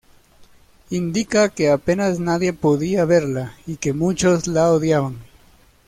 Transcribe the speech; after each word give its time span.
Indica 0.89 1.49
que 1.49 1.69
apenas 1.69 2.19
nadie 2.19 2.53
podía 2.53 3.05
verla 3.05 3.53
y 3.67 3.75
que 3.77 3.93
muchos 3.93 4.47
la 4.47 4.71
odiaban. 4.71 5.19